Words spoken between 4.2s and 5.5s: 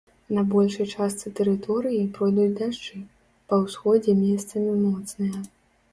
месцамі моцныя.